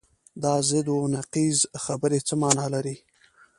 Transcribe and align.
دا 0.43 0.53
ضد 0.69 0.87
و 0.91 0.97
نقیض 1.15 1.59
خبرې 1.83 2.19
څه 2.27 2.33
معنی 2.41 2.67
لري؟ 2.73 2.95